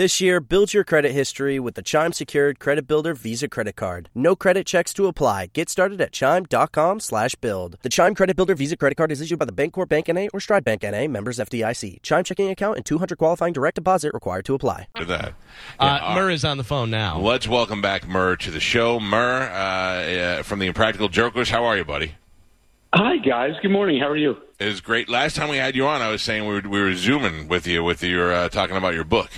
[0.00, 4.08] This year, build your credit history with the Chime Secured Credit Builder Visa Credit Card.
[4.14, 5.50] No credit checks to apply.
[5.52, 7.76] Get started at chime.com slash build.
[7.82, 10.30] The Chime Credit Builder Visa Credit Card is issued by the Bancorp Bank N.A.
[10.30, 11.06] or Stride Bank N.A.
[11.06, 12.00] members FDIC.
[12.00, 14.86] Chime checking account and 200 qualifying direct deposit required to apply.
[14.96, 15.34] For that.
[15.78, 17.18] Uh, Yeah, Murr is on the phone now.
[17.18, 19.00] Let's welcome back Murr to the show.
[19.00, 21.50] Murr uh, uh, from the Impractical Jokers.
[21.50, 22.14] How are you, buddy?
[22.94, 24.00] Hi guys, good morning.
[24.00, 24.38] How are you?
[24.58, 25.10] It was great.
[25.10, 27.66] Last time we had you on, I was saying we were, we were zooming with
[27.66, 29.30] you with your uh, talking about your book.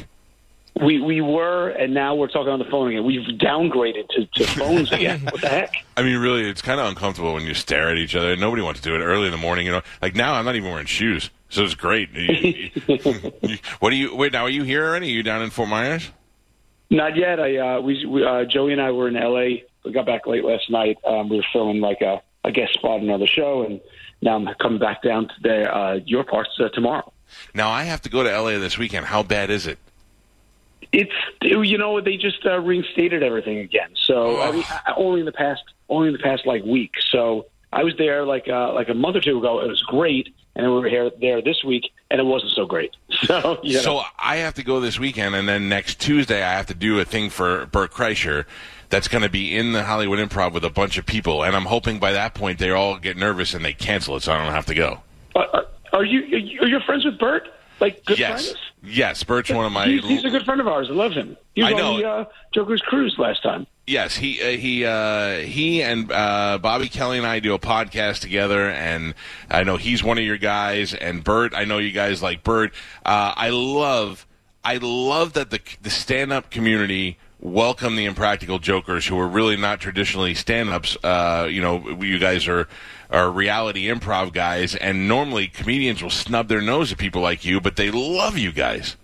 [0.80, 3.05] We we were, and now we're talking on the phone again.
[3.05, 5.20] We've downgraded to, to phones again.
[5.20, 5.74] What the heck?
[5.97, 8.34] I mean, really, it's kind of uncomfortable when you stare at each other.
[8.37, 9.66] Nobody wants to do it early in the morning.
[9.66, 12.09] You know, like now, I'm not even wearing shoes, so it's great.
[13.80, 14.33] What do you wait?
[14.33, 15.09] Now, are you here already?
[15.09, 16.11] Are you down in Fort Myers?
[16.91, 17.39] Not yet.
[17.39, 19.64] I uh, we, we uh, Joey and I were in L.A.
[19.84, 20.98] We got back late last night.
[21.05, 23.80] Um, we were filming like a, a guest spot on another show, and
[24.23, 27.12] now I'm coming back down to the, uh, your parts uh, tomorrow.
[27.55, 29.06] Now, I have to go to LA this weekend.
[29.06, 29.78] How bad is it?
[30.92, 33.91] It's you know they just uh, reinstated everything again.
[33.95, 34.64] So I mean,
[34.97, 36.94] only in the past only in the past like week.
[37.11, 39.61] So I was there like uh, like a month or two ago.
[39.61, 42.66] It was great, and then we were here there this week, and it wasn't so
[42.66, 42.92] great.
[43.22, 43.80] So you know.
[43.83, 46.98] So I have to go this weekend, and then next Tuesday I have to do
[46.98, 48.46] a thing for Bert Kreischer.
[48.89, 51.67] That's going to be in the Hollywood Improv with a bunch of people, and I'm
[51.67, 54.52] hoping by that point they all get nervous and they cancel it, so I don't
[54.52, 55.02] have to go.
[55.36, 57.48] Uh, uh, are you are you, are you friends with Bert?
[57.83, 58.61] Like good yes, friends?
[58.84, 59.88] yes, Bert's one of my.
[59.88, 60.86] He's, he's a good friend of ours.
[60.88, 61.36] I love him.
[61.56, 61.94] He was I know.
[61.94, 62.24] on the uh,
[62.55, 63.66] Joker's cruise last time.
[63.89, 68.20] Yes, he uh, he uh, he and uh, Bobby Kelly and I do a podcast
[68.20, 69.14] together, and
[69.50, 70.94] I know he's one of your guys.
[70.94, 72.72] And Bert, I know you guys like Bert.
[73.05, 74.28] Uh, I love
[74.62, 79.57] I love that the the stand up community welcome the impractical jokers who are really
[79.57, 80.97] not traditionally stand ups.
[81.03, 82.69] Uh, you know, you guys are
[83.11, 87.61] are reality improv guys, and normally comedians will snub their nose at people like you,
[87.61, 88.97] but they love you guys.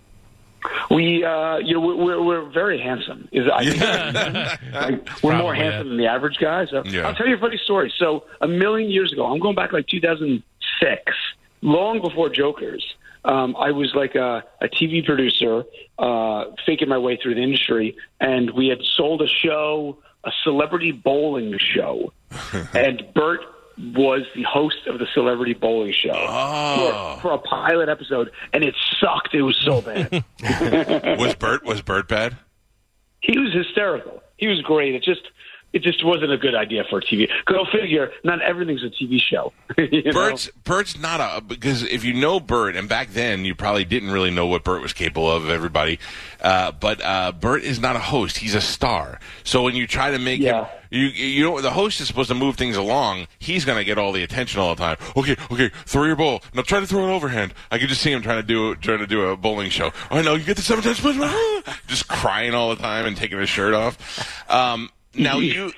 [0.90, 3.28] We, uh, you know, we're, we're, we're very handsome.
[3.32, 6.66] Is I think like, we're more Probably, handsome than the average guy.
[6.66, 7.06] So Yeah.
[7.06, 7.92] I'll tell you a funny story.
[7.98, 11.12] So a million years ago, I'm going back like 2006,
[11.60, 12.94] long before Jokers.
[13.24, 15.64] Um, I was like a, a TV producer,
[15.98, 20.92] uh, faking my way through the industry, and we had sold a show, a celebrity
[20.92, 22.12] bowling show,
[22.74, 23.40] and Bert
[23.94, 27.14] was the host of the celebrity bowling show Oh.
[27.16, 29.34] for, for a pilot episode, and it sucked.
[29.34, 30.24] It was so bad.
[31.18, 32.36] was Bert was Bert bad?
[33.20, 34.22] he was hysterical.
[34.36, 34.94] He was great.
[34.94, 35.22] It just
[35.72, 37.28] it just wasn't a good idea for a TV.
[37.44, 38.10] Go figure.
[38.24, 39.52] Not everything's a TV show.
[39.78, 40.12] you know?
[40.12, 44.10] Bert's Bert's not a because if you know Bert, and back then you probably didn't
[44.10, 45.48] really know what Bert was capable of.
[45.50, 45.98] Everybody,
[46.40, 49.20] uh, but uh, Bert is not a host; he's a star.
[49.44, 50.64] So when you try to make Yeah.
[50.64, 53.26] him, you you know the host is supposed to move things along.
[53.38, 54.96] He's going to get all the attention all the time.
[55.16, 56.42] Okay, okay, throw your ball.
[56.54, 57.52] Now try to throw it overhand.
[57.70, 59.92] I can just see him trying to do trying to do a bowling show.
[60.10, 61.00] I know you get the seven times,
[61.88, 64.50] just crying all the time and taking his shirt off.
[64.50, 65.72] Um, now you,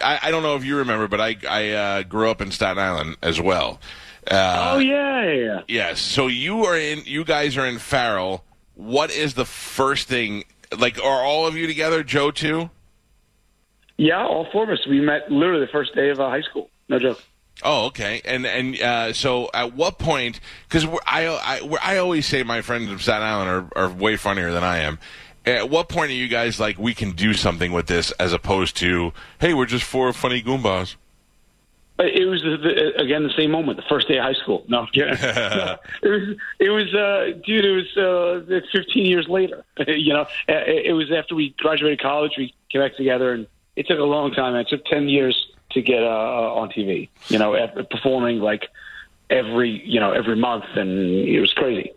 [0.00, 2.78] I, I don't know if you remember, but I I uh, grew up in Staten
[2.78, 3.80] Island as well.
[4.30, 5.60] Uh, oh yeah, yeah.
[5.68, 6.00] Yes.
[6.00, 7.02] So you are in.
[7.04, 8.44] You guys are in Farrell.
[8.74, 10.44] What is the first thing?
[10.76, 12.02] Like, are all of you together?
[12.02, 12.70] Joe too.
[13.96, 14.86] Yeah, all four of us.
[14.88, 16.70] We met literally the first day of uh, high school.
[16.88, 17.22] No joke.
[17.62, 18.20] Oh, okay.
[18.24, 20.40] And and uh, so, at what point?
[20.68, 24.16] Because I I we're- I always say my friends from Staten Island are, are way
[24.16, 24.98] funnier than I am.
[25.46, 28.76] At what point are you guys like we can do something with this, as opposed
[28.78, 30.96] to hey, we're just four funny goombas?
[31.98, 34.64] Uh, It was the, again the same moment, the first day of high school.
[34.68, 34.86] No.
[34.96, 35.06] No,
[36.02, 37.64] it was, it was, uh, dude.
[37.64, 39.64] It was uh, 15 years later.
[39.86, 42.32] you know, Uh, it, was after we graduated college.
[42.36, 44.54] We came back together, and it took a long time.
[44.56, 47.08] It took 10 years to get uh, on TV.
[47.28, 47.54] You know,
[47.90, 48.68] performing like
[49.30, 50.90] every you know every month, and
[51.28, 51.92] it was crazy.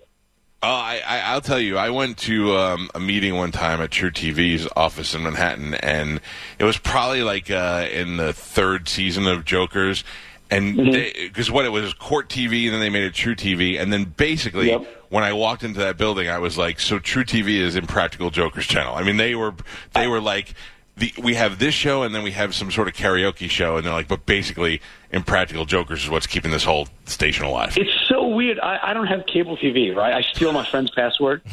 [0.63, 1.78] Oh, I, I, I'll tell you.
[1.78, 6.19] I went to um, a meeting one time at truTV's office in Manhattan, and
[6.57, 10.03] it was probably like uh, in the third season of Jokers,
[10.50, 14.06] and because what it was Court TV, and then they made it truTV, and then
[14.06, 14.88] basically Yep.
[15.09, 18.95] when I walked into that building, I was like, "So truTV is Impractical Jokers channel."
[18.95, 19.53] I mean, they were
[19.94, 20.53] they were like.
[21.00, 23.86] The, we have this show and then we have some sort of karaoke show and
[23.86, 24.81] they're like, but basically,
[25.12, 27.77] Impractical Jokers is what's keeping this whole station alive.
[27.77, 28.60] It's so weird.
[28.60, 30.13] I, I don't have cable TV, right?
[30.13, 31.42] I steal my friend's password.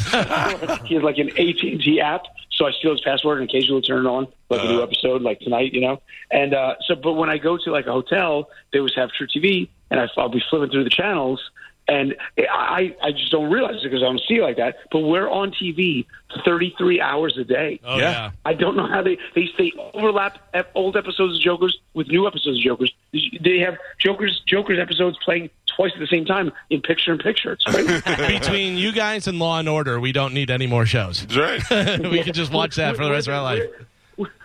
[0.84, 3.82] he has like an AT and T app, so I steal his password and occasionally
[3.82, 6.00] turn it on, like a new episode, like tonight, you know.
[6.30, 9.68] And uh, so, but when I go to like a hotel, they always have truTV,
[9.90, 11.40] and I, I'll be flipping through the channels,
[11.86, 14.76] And I, I just don't realize it because I don't see it like that.
[14.90, 16.06] But we're on TV
[16.44, 17.78] 33 hours a day.
[17.84, 18.30] Oh, yeah.
[18.44, 20.38] I don't know how they they they overlap
[20.74, 22.92] old episodes of Jokers with new episodes of Jokers.
[23.12, 27.52] They have Jokers Jokers episodes playing twice at the same time in picture in picture.
[27.52, 28.44] It's.
[28.44, 31.26] Between you guys and Law and Order, we don't need any more shows.
[31.26, 31.98] That's right.
[32.10, 33.62] we can just watch that for the rest of our life.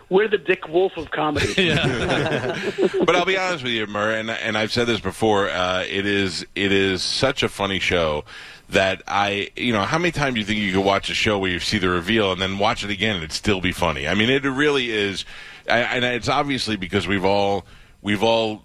[0.10, 1.54] We're, the Dick Wolf of comedy.
[3.06, 5.50] but I'll be honest with you, Murr, and and I've said this before.
[5.50, 8.26] Uh, it is it is such a funny show
[8.70, 11.40] that I, you know, how many times do you think you could watch a show
[11.40, 14.08] where you see the reveal and then watch it again and it'd still be funny?
[14.08, 15.26] I mean, it really is,
[15.68, 17.66] I, and it's obviously because we've all
[18.02, 18.64] we've all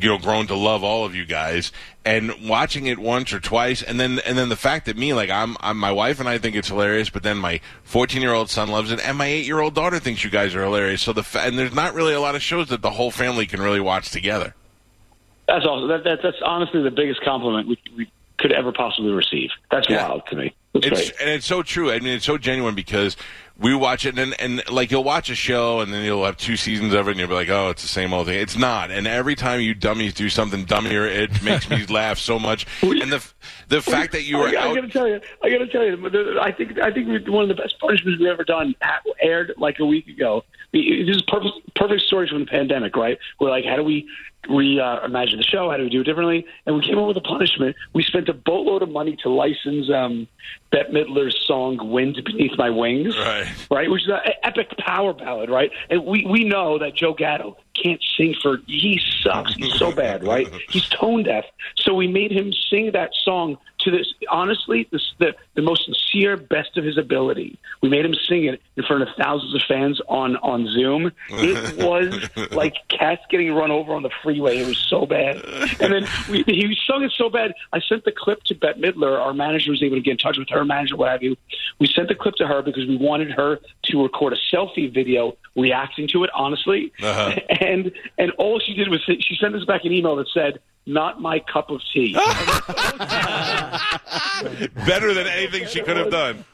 [0.00, 1.72] you know grown to love all of you guys
[2.04, 5.28] and watching it once or twice and then and then the fact that me like
[5.30, 8.48] I'm, I'm my wife and I think it's hilarious but then my 14 year old
[8.48, 11.12] son loves it and my 8 year old daughter thinks you guys are hilarious so
[11.12, 13.60] the fa- and there's not really a lot of shows that the whole family can
[13.60, 14.54] really watch together
[15.48, 15.88] That's awesome.
[15.88, 19.50] That, that, that's honestly the biggest compliment we, we could ever possibly receive.
[19.70, 20.08] That's Yeah.
[20.08, 20.54] wild to me.
[20.72, 21.20] That's it's great.
[21.20, 21.90] and it's so true.
[21.92, 23.16] I mean, it's so genuine because
[23.58, 26.56] we watch it and and like you'll watch a show and then you'll have two
[26.56, 28.38] seasons of it and you'll be like, oh, it's the same old thing.
[28.38, 28.90] It's not.
[28.90, 32.66] And every time you dummies do something dummier, it makes me laugh so much.
[32.82, 33.24] And the
[33.68, 34.74] the fact that you oh, were I, I out.
[34.74, 37.78] gotta tell you, I gotta tell you, I think I think one of the best
[37.78, 38.74] punishments we've ever done
[39.20, 40.44] aired like a week ago.
[40.72, 43.18] This is perfect perfect stories from the pandemic, right?
[43.38, 44.08] We're like, how do we
[44.48, 45.70] re uh, the show?
[45.70, 46.46] How do we do it differently?
[46.66, 47.76] And we came up with a punishment.
[47.92, 50.26] We spent a boatload of money to license um,
[50.70, 53.46] Bette Midler's song "Wind Beneath My Wings," Right.
[53.70, 53.90] right?
[53.90, 55.70] Which is an epic power ballad, right?
[55.90, 59.54] And we we know that Joe Gatto can't sing for he sucks.
[59.54, 60.48] He's so bad, right?
[60.70, 61.44] He's tone deaf.
[61.76, 66.36] So we made him sing that song to this honestly this, the the most sincere
[66.36, 67.58] best of his ability.
[67.82, 71.10] We made him sing it in front of thousands of fans on on Zoom.
[71.30, 74.58] It was like cats getting run over on the freeway.
[74.58, 75.36] It was so bad.
[75.80, 77.54] And then we, he sung it so bad.
[77.72, 79.18] I sent the clip to Bette Midler.
[79.20, 81.36] Our manager was able to get in touch with her manager, what have you.
[81.80, 85.36] We sent the clip to her because we wanted her to record a selfie video
[85.56, 86.30] reacting to it.
[86.34, 87.34] Honestly, Uh-huh.
[87.62, 90.60] and and all she did was she sent us back an email that said.
[90.84, 92.12] Not my cup of tea.
[94.84, 96.44] better than anything she could have done.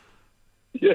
[0.74, 0.92] Yeah.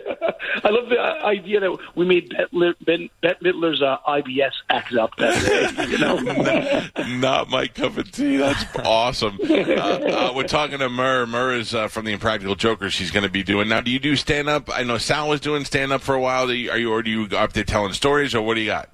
[0.64, 4.94] I love the uh, idea that we made Bette, ben, Bette Midler's uh, IBS act
[4.94, 5.88] up that day.
[5.88, 8.38] You know, Not my cup of tea.
[8.38, 9.40] That's awesome.
[9.42, 11.26] Uh, uh, we're talking to Murr.
[11.26, 12.94] Murr is uh, from the Impractical Jokers.
[12.94, 13.82] She's going to be doing now.
[13.82, 14.70] Do you do stand up?
[14.72, 16.48] I know Sal was doing stand up for a while.
[16.48, 18.68] Do you, are you or do you up there telling stories or what do you
[18.68, 18.90] got?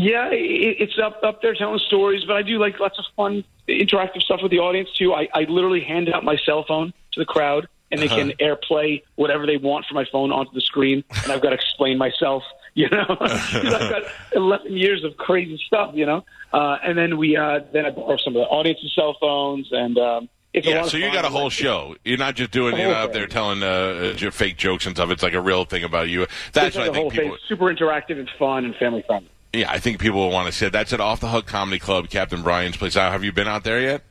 [0.00, 3.44] Yeah, it, it's up up there telling stories, but I do like lots of fun,
[3.68, 5.14] interactive stuff with the audience too.
[5.14, 9.02] I, I literally hand out my cell phone to the crowd, and they can airplay
[9.16, 12.42] whatever they want from my phone onto the screen, and I've got to explain myself.
[12.74, 14.02] You know, 'Cause I've got
[14.34, 15.92] 11 years of crazy stuff.
[15.94, 19.16] You know, uh, and then we uh, then I borrow some of the audience's cell
[19.18, 21.96] phones, and um, it's a Yeah, so you got a whole show.
[22.04, 25.10] You're not just doing you know, up there telling uh, fake jokes and stuff.
[25.10, 26.26] It's like a real thing about you.
[26.52, 27.36] That's It's what like I the whole think people.
[27.36, 27.44] thing.
[27.48, 29.28] Super interactive and fun and family friendly.
[29.52, 30.72] Yeah, I think people will want to see it.
[30.72, 32.94] That's at Off the Hook Comedy Club, Captain Brian's place.
[32.94, 34.02] Have you been out there yet?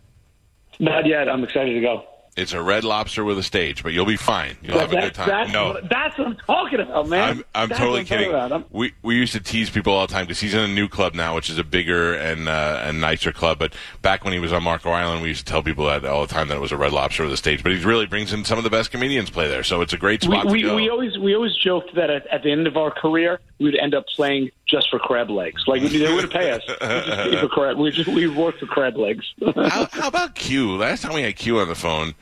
[0.80, 1.30] Not yet.
[1.30, 2.06] I'm excited to go.
[2.38, 4.58] It's a Red Lobster with a stage, but you'll be fine.
[4.62, 5.28] You'll have a good time.
[5.28, 7.30] That's, no, what, that's what I'm talking about, man.
[7.30, 8.32] I'm, I'm That's totally kidding.
[8.34, 10.88] I'm- We we used to tease people all the time because he's in a new
[10.88, 13.58] club now, which is a bigger and uh, and nicer club.
[13.58, 13.74] But
[14.04, 16.32] back when he was on Marco Island, we used to tell people that all the
[16.32, 17.64] time that it was a Red Lobster with a stage.
[17.64, 19.98] But he really brings in some of the best comedians play there, so it's a
[19.98, 20.76] great spot we, to go.
[20.76, 23.96] we always we always joked that at, at the end of our career we'd end
[23.96, 25.64] up playing just for crab legs.
[25.66, 26.62] Like they wouldn't pay us.
[26.68, 27.78] We just pay for crab.
[27.78, 29.26] We just we work for crab legs.
[29.56, 30.76] how, how about Q?
[30.76, 32.14] Last time we had Q on the phone,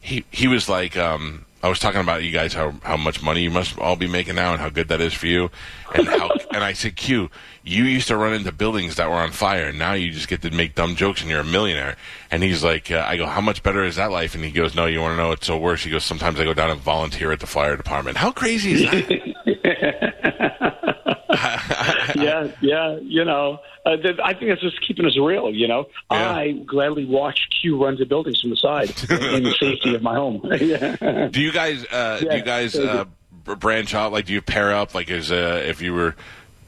[0.00, 3.42] he he was like, um, I was talking about you guys how how much money
[3.42, 5.50] you must all be making now and how good that is for you,
[5.94, 7.30] and how and I said, Q,
[7.64, 10.42] you used to run into buildings that were on fire, and now you just get
[10.42, 11.96] to make dumb jokes and you're a millionaire.
[12.30, 14.34] And he's like, uh, I go, how much better is that life?
[14.34, 15.82] And he goes, No, you want to know it's so worse.
[15.82, 18.16] He goes, Sometimes I go down and volunteer at the fire department.
[18.16, 20.94] How crazy is that?
[22.16, 22.98] yeah, yeah.
[23.00, 25.50] You know, uh, th- I think that's just keeping us real.
[25.50, 26.32] You know, Yeah.
[26.34, 30.14] I gladly watch Q run to buildings from the side in the safety of my
[30.14, 30.42] home.
[30.60, 31.28] yeah.
[31.30, 33.04] do you guys uh, do you guys uh,
[33.44, 34.12] branch out?
[34.12, 34.94] Like, do you pair up?
[34.94, 36.16] Like, is uh, if you were,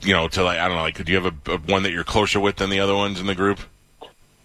[0.03, 1.93] you know, to like I don't know, like, could you have a, a one that
[1.93, 3.61] you're closer with than the other ones in the group?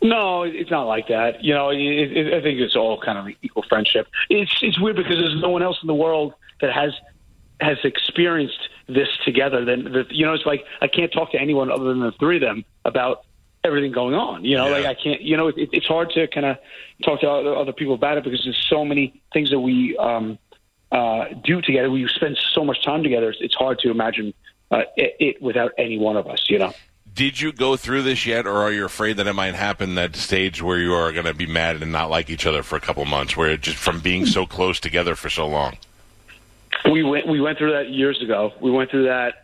[0.01, 1.44] No, it's not like that.
[1.44, 4.08] You know, it, it, I think it's all kind of equal friendship.
[4.29, 6.91] It's it's weird because there's no one else in the world that has
[7.60, 9.65] has experienced this together.
[9.65, 12.36] Then that you know, it's like I can't talk to anyone other than the three
[12.38, 13.24] of them about
[13.63, 14.46] everything going on.
[14.46, 14.77] You know, Yeah.
[14.77, 15.22] like I can't.
[15.22, 16.58] You know, it, it's hard to kind of
[17.04, 20.38] talk to other, other people about it because there's so many things that we um,
[20.92, 21.89] uh, do together.
[21.89, 23.30] We spend so much time together.
[23.32, 24.34] It's, it's hard to imagine
[24.72, 26.46] uh, it, it without any one of us.
[26.48, 26.74] You know.
[27.13, 30.15] did you go through this yet, or are you afraid that it might happen that
[30.15, 32.82] stage where you are going to be mad and not like each other for a
[32.82, 35.77] couple months, where it just from being so close together for so long?
[36.91, 38.53] We went we went through that years ago.
[38.62, 39.36] We went through that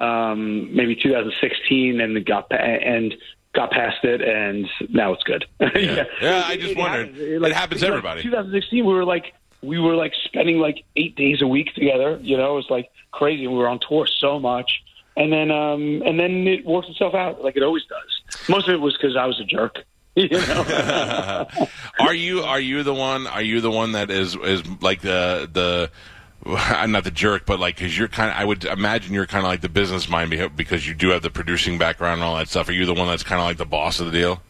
[0.00, 3.14] um, maybe 2016 and got and
[3.54, 5.44] got past it, and now it's good.
[5.74, 7.08] Yeah, yeah I just wondered.
[7.08, 7.42] Happens.
[7.44, 8.22] It happens to everybody.
[8.22, 12.18] 2016, we were like we were like spending like eight days a week together.
[12.22, 13.46] You know, it was like crazy.
[13.46, 14.82] We were on tour so much,
[15.16, 18.48] and then um, and then it worked itself out like it always does.
[18.48, 19.78] Most of it was because I was a jerk.
[20.16, 21.46] You know?
[22.00, 23.28] are you are you the one?
[23.28, 25.90] Are you the one that is is like the the
[26.46, 29.44] I'm not the jerk, but like, because you're kind of, I would imagine you're kind
[29.44, 32.48] of like the business mind because you do have the producing background and all that
[32.48, 32.68] stuff.
[32.68, 34.42] Are you the one that's kind of like the boss of the deal?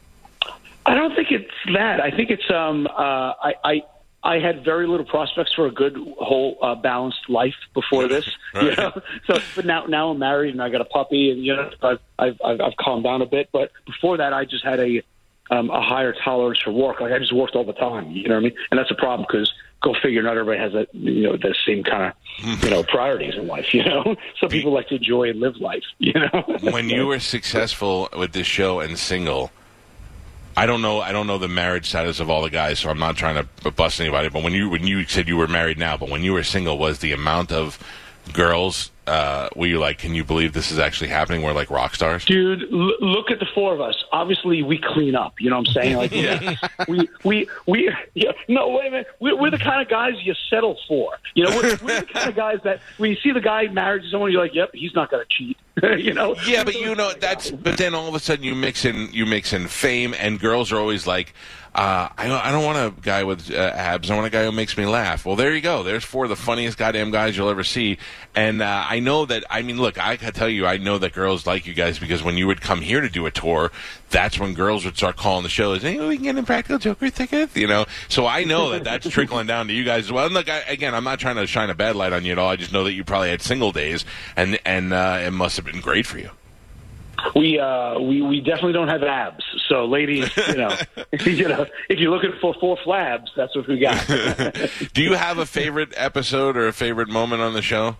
[0.87, 2.00] I don't think it's that.
[2.00, 2.87] I think it's um.
[2.87, 3.82] Uh, I, I
[4.23, 8.28] I had very little prospects for a good whole uh, balanced life before this.
[8.54, 8.64] right.
[8.64, 11.54] You know, so but now now I'm married and I got a puppy and you
[11.54, 13.50] know I've I've, I've, I've calmed down a bit.
[13.52, 15.02] But before that, I just had a
[15.50, 17.00] um, a higher tolerance for work.
[17.00, 18.11] Like I just worked all the time.
[18.11, 18.57] You know what I mean?
[18.71, 19.52] And that's a problem because
[19.83, 23.35] go figure, not everybody has that you know the same kind of you know priorities
[23.37, 23.75] in life.
[23.75, 25.85] You know, some people like to enjoy and live life.
[25.99, 29.50] You know, when you were successful with this show and single
[30.57, 31.00] I don't know.
[31.00, 33.71] I don't know the marriage status of all the guys, so I'm not trying to
[33.71, 34.28] bust anybody.
[34.28, 36.76] But when you when you said you were married now, but when you were single,
[36.76, 37.78] was the amount of
[38.33, 41.42] girls uh, were you like, can you believe this is actually happening?
[41.42, 42.62] We're like rock stars, dude.
[42.62, 44.04] L- look at the four of us.
[44.12, 45.40] Obviously, we clean up.
[45.40, 45.96] You know what I'm saying?
[45.96, 46.54] Like, yeah.
[46.86, 47.92] we we we.
[48.14, 49.06] Yeah, no, wait a minute.
[49.18, 51.18] We're, we're, the kind of guys you settle for.
[51.34, 54.04] You know, we're, we're the kind of guys that when you see the guy married
[54.04, 55.56] to someone, you're like, yep, he's not going to cheat.
[55.98, 56.36] you know?
[56.46, 57.50] Yeah, but you know that's.
[57.50, 60.70] But then all of a sudden, you mix in you mix in fame, and girls
[60.70, 61.34] are always like
[61.72, 64.10] uh, I, I don't want a guy with uh, abs.
[64.10, 65.24] I want a guy who makes me laugh.
[65.24, 65.84] Well, there you go.
[65.84, 67.98] There's four of the funniest goddamn guys you'll ever see.
[68.34, 69.44] And uh, I know that.
[69.48, 72.24] I mean, look, I can tell you, I know that girls like you guys because
[72.24, 73.70] when you would come here to do a tour,
[74.10, 75.82] that's when girls would start calling the shows.
[75.82, 77.86] Hey, we can get a practical joker ticket, you know.
[78.08, 80.26] So I know that that's trickling down to you guys as well.
[80.26, 82.38] And look, I, again, I'm not trying to shine a bad light on you at
[82.38, 82.48] all.
[82.48, 85.64] I just know that you probably had single days, and and uh, it must have
[85.64, 86.30] been great for you
[87.34, 89.44] we uh we we definitely don't have abs.
[89.68, 90.76] So ladies, you know,
[91.24, 94.06] you know, if you're looking for four flabs, that's what we got.
[94.94, 97.96] Do you have a favorite episode or a favorite moment on the show?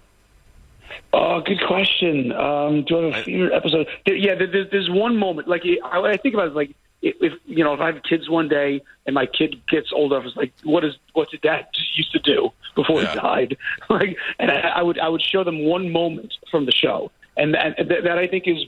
[1.13, 2.33] Oh, good question.
[2.33, 3.89] Um, do I have a favorite episode?
[4.07, 5.49] Yeah, there's, there's one moment.
[5.49, 8.83] Like I think about it, like if you know, if I have kids one day
[9.07, 12.19] and my kid gets older, I was like, what is what did dad used to
[12.19, 13.13] do before yeah.
[13.13, 13.57] he died?
[13.89, 17.57] Like, and I, I would I would show them one moment from the show, and,
[17.57, 18.67] and that I think is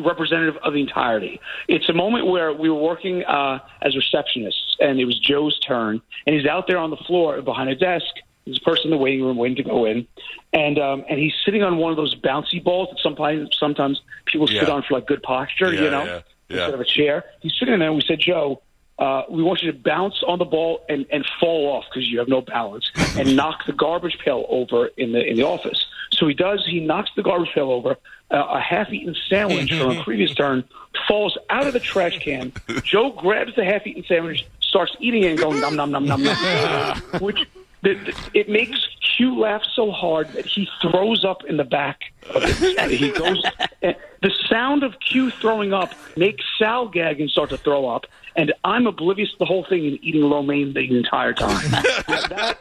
[0.00, 1.40] representative of the entirety.
[1.68, 6.00] It's a moment where we were working uh, as receptionists, and it was Joe's turn,
[6.26, 8.06] and he's out there on the floor behind a desk.
[8.44, 10.06] There's a person in the waiting room waiting to go in,
[10.52, 14.50] and um, and he's sitting on one of those bouncy balls that sometimes sometimes people
[14.50, 14.60] yeah.
[14.60, 17.24] sit on for like good posture, yeah, you know, yeah, instead of a chair.
[17.40, 18.62] He's sitting there, and we said, Joe.
[18.98, 22.18] Uh, we want you to bounce on the ball and, and fall off because you
[22.18, 25.86] have no balance, and knock the garbage pail over in the in the office.
[26.12, 26.66] So he does.
[26.66, 27.96] He knocks the garbage pail over.
[28.30, 30.62] Uh, a half-eaten sandwich from a previous turn
[31.08, 32.52] falls out of the trash can.
[32.82, 36.96] Joe grabs the half-eaten sandwich, starts eating it, and going nom nom nom nom nom,
[37.20, 37.44] which
[37.82, 42.12] the, it makes Q laugh so hard that he throws up in the back.
[42.28, 42.90] Of it.
[42.90, 43.42] He goes.
[43.82, 48.04] Eh, the sound of Q throwing up makes Sal gag and start to throw up
[48.36, 51.70] and I'm oblivious to the whole thing and eating lo mein the entire time.
[51.70, 52.58] that,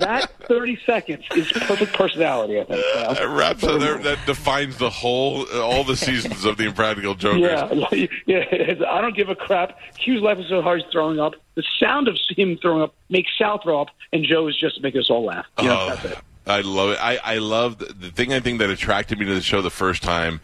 [0.00, 2.84] that 30 seconds is perfect personality, I think.
[2.94, 3.34] You know?
[3.34, 7.40] Rap, so that defines the whole, all the seasons of the Impractical Jokers.
[7.40, 8.74] Yeah, yeah.
[8.88, 9.78] I don't give a crap.
[9.98, 11.34] Q's life is so hard he's throwing up.
[11.54, 14.82] The sound of him throwing up makes Sal throw up, and Joe is just to
[14.82, 15.46] make us all laugh.
[15.60, 16.18] You know, oh, that's it.
[16.46, 16.98] I love it.
[17.00, 19.70] I, I love the, the thing I think that attracted me to the show the
[19.70, 20.40] first time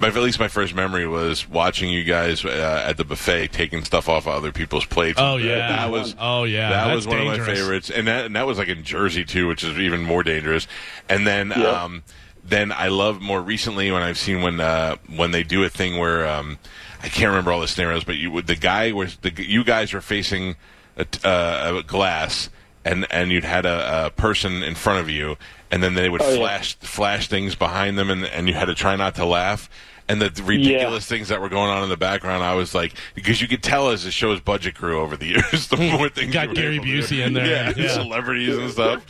[0.00, 3.84] my, at least my first memory was watching you guys uh, at the buffet taking
[3.84, 5.18] stuff off of other people's plates.
[5.20, 7.38] Oh yeah, that was oh yeah, that That's was one dangerous.
[7.40, 10.02] of my favorites, and that and that was like in Jersey too, which is even
[10.02, 10.66] more dangerous.
[11.08, 12.02] And then um,
[12.44, 15.98] then I love more recently when I've seen when uh, when they do a thing
[15.98, 16.58] where um,
[17.02, 20.00] I can't remember all the scenarios, but you the guy was the you guys were
[20.00, 20.56] facing
[20.96, 22.48] a, uh, a glass
[22.84, 25.36] and and you'd had a, a, person in front of you,
[25.70, 26.88] and then they would oh, flash yeah.
[26.88, 29.68] flash things behind them, and and you had to try not to laugh
[30.10, 31.16] and the ridiculous yeah.
[31.16, 33.90] things that were going on in the background, I was like, because you could tell
[33.90, 37.32] as the show's budget grew over the years, the more things got Gary Busey in
[37.32, 39.06] there, yeah, yeah, celebrities and stuff.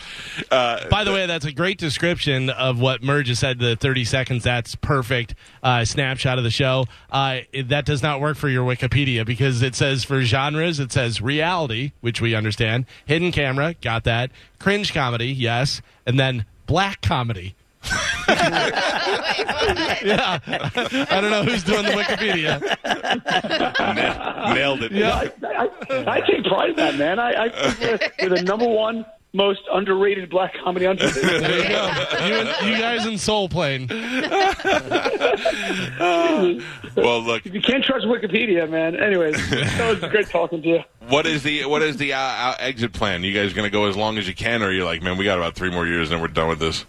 [0.50, 3.58] Uh, By the way, that's a great description of what Merge has said.
[3.58, 6.84] The thirty seconds, that's perfect uh, snapshot of the show.
[7.10, 11.22] Uh, that does not work for your Wikipedia because it says for genres, it says
[11.22, 17.54] reality, which we understand, hidden camera, got that, cringe comedy, yes, and then black comedy.
[20.04, 20.38] Yeah.
[21.10, 22.60] I don't know who's doing the Wikipedia.
[23.94, 24.92] Na- nailed it.
[24.92, 25.14] Yeah.
[25.44, 27.18] I, I, I take pride in that, man.
[27.18, 27.80] I, I think
[28.20, 31.12] we're, we're the number one most underrated black comedy on TV.
[31.22, 32.26] There you go.
[32.26, 33.88] You, and- you guys in Soul Plane.
[36.96, 38.96] Well, look, you can't trust Wikipedia, man.
[38.96, 40.80] Anyways, that was great talking to you.
[41.08, 43.22] what is the what is the uh, uh, exit plan?
[43.22, 45.16] You guys going to go as long as you can, or are you like, man,
[45.16, 46.84] we got about three more years and we're done with this?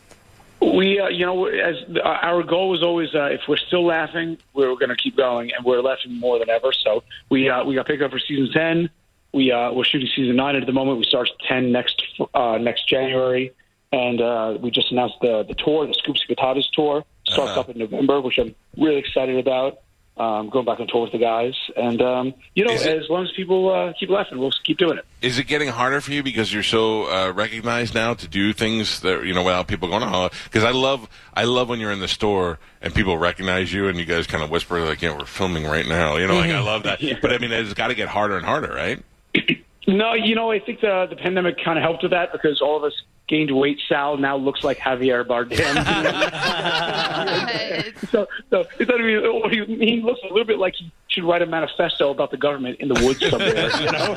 [0.62, 4.38] We, uh, you know, as uh, our goal was always, uh, if we're still laughing,
[4.54, 6.72] we're going to keep going, and we're laughing more than ever.
[6.72, 8.90] So we uh, we got picked up for season ten.
[9.34, 11.00] We uh, we're shooting season nine at the moment.
[11.00, 12.04] We start ten next
[12.36, 13.52] uh, next January,
[13.92, 17.62] and uh, we just announced the the tour, the Scoops Potatoes tour, starts Uh-huh.
[17.62, 19.80] up in November, which I'm really excited about.
[20.22, 23.24] Um, going back and tour with the guys, and um, you know, it- as long
[23.24, 25.06] as people uh, keep laughing, we'll keep doing it.
[25.22, 29.00] Is it getting harder for you because you're so uh, recognized now to do things
[29.00, 30.30] that you know without people going, oh?
[30.44, 33.98] Because I love, I love when you're in the store and people recognize you and
[33.98, 36.18] you guys kind of whisper like, yeah, we're filming right now.
[36.18, 37.02] You know, like I love that.
[37.02, 37.16] Yeah.
[37.20, 39.02] But I mean, it's got to get harder and harder, right?
[39.88, 42.78] No, you know, I think the the pandemic kind of helped with that because all
[42.78, 42.94] of us
[43.32, 43.80] gained weight.
[43.88, 45.58] Sal now looks like Javier Bardem.
[48.12, 49.26] so, so it's not even.
[49.26, 52.38] or He, he looks a little bit like he should write a manifesto about the
[52.38, 53.72] government in the woods somewhere.
[53.80, 54.14] You know?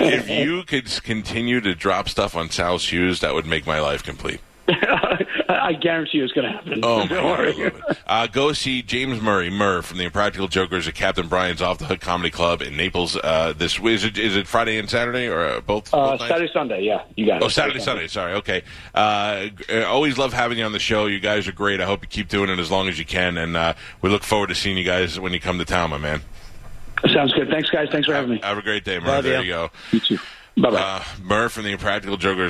[0.08, 4.02] if you could continue to drop stuff on Sal's shoes, that would make my life
[4.02, 4.40] complete.
[5.48, 6.80] I guarantee you it's going to happen.
[6.82, 7.98] Oh, my Don't God, I love it.
[8.06, 11.86] Uh, go see James Murray, Murr, from the Impractical Jokers at Captain Brian's Off the
[11.86, 13.16] Hook Comedy Club in Naples.
[13.16, 15.92] Uh, this is it, is it Friday and Saturday or uh, both?
[15.92, 16.28] Uh, both?
[16.28, 17.44] Saturday, Sunday, yeah, you got it.
[17.44, 18.06] Oh, Saturday, Sunday.
[18.06, 18.34] Sorry.
[18.34, 18.62] Okay.
[18.94, 21.06] Uh, uh, always love having you on the show.
[21.06, 21.80] You guys are great.
[21.80, 24.22] I hope you keep doing it as long as you can, and uh, we look
[24.22, 26.22] forward to seeing you guys when you come to town, my man.
[27.12, 27.48] Sounds good.
[27.48, 27.88] Thanks, guys.
[27.90, 28.40] Thanks for having me.
[28.42, 29.06] Have a great day, Murr.
[29.06, 29.48] Love there you.
[29.48, 29.70] you go.
[29.92, 30.18] You too.
[30.56, 30.80] Bye bye.
[30.80, 32.49] Uh, Murr from the Impractical Jokers.